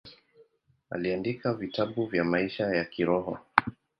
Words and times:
Aliandika 0.89 1.53
vitabu 1.53 2.05
vya 2.05 2.23
maisha 2.23 2.63
ya 2.75 2.85
kiroho. 2.85 3.37